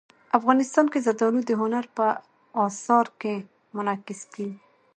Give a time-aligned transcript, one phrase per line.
[0.37, 2.05] افغانستان کې زردالو د هنر په
[2.65, 3.33] اثار کې
[3.75, 4.57] منعکس کېږي.